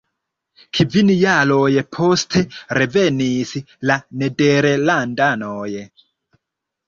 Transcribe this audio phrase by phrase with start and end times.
[0.77, 2.41] Kvin jaroj poste
[2.79, 3.51] revenis
[3.91, 5.69] la nederlandanoj.